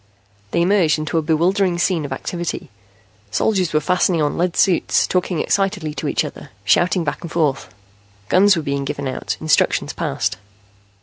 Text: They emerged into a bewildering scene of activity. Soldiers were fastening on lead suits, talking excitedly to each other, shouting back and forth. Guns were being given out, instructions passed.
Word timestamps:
They 0.49 0.63
emerged 0.63 0.97
into 0.97 1.19
a 1.19 1.21
bewildering 1.21 1.77
scene 1.77 2.05
of 2.05 2.11
activity. 2.11 2.71
Soldiers 3.29 3.71
were 3.71 3.79
fastening 3.79 4.19
on 4.19 4.35
lead 4.35 4.57
suits, 4.57 5.05
talking 5.05 5.37
excitedly 5.39 5.93
to 5.93 6.07
each 6.07 6.25
other, 6.25 6.49
shouting 6.65 7.03
back 7.03 7.21
and 7.21 7.31
forth. 7.31 7.71
Guns 8.27 8.55
were 8.55 8.63
being 8.63 8.83
given 8.83 9.07
out, 9.07 9.37
instructions 9.39 9.93
passed. 9.93 10.37